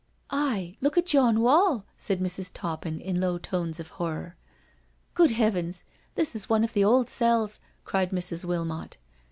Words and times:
"Aye, 0.31 0.73
look 0.81 0.97
at 0.97 1.13
yon 1.13 1.41
wadll" 1.41 1.85
said 1.95 2.21
Mrs, 2.21 2.49
Toppin 2.51 2.99
in 2.99 3.21
low 3.21 3.37
tones 3.37 3.79
of 3.79 3.91
horror." 4.01 4.35
Good 5.13 5.29
heavens 5.29 5.83
I 5.85 5.91
This 6.15 6.35
is 6.35 6.49
one 6.49 6.63
of 6.63 6.73
the 6.73 6.83
old 6.83 7.05
cells/' 7.05 7.59
cried 7.85 8.09
Mrs. 8.09 8.43
Wilmot. 8.43 8.97